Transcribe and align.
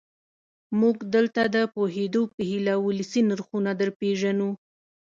موږ 0.79 0.97
دلته 1.15 1.41
د 1.55 1.57
پوهېدو 1.75 2.21
په 2.33 2.41
هیله 2.49 2.73
ولسي 2.85 3.21
نرخونه 3.29 3.71
درپېژنو. 3.79 4.49